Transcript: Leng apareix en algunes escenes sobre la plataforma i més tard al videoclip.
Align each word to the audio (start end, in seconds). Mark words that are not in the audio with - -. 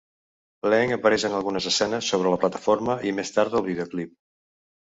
Leng 0.73 0.93
apareix 0.95 1.25
en 1.29 1.35
algunes 1.41 1.69
escenes 1.71 2.09
sobre 2.13 2.31
la 2.35 2.39
plataforma 2.47 2.97
i 3.11 3.15
més 3.19 3.35
tard 3.37 3.59
al 3.61 3.67
videoclip. 3.69 4.19